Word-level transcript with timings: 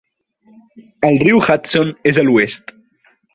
El 1.09 1.19
riu 1.25 1.41
Hudson 1.49 1.93
és 2.13 2.19
a 2.23 2.25
l'oest. 2.31 2.75